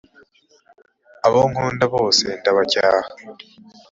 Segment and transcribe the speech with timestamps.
[1.17, 3.09] ibh abo nkunda bose ndabacyaha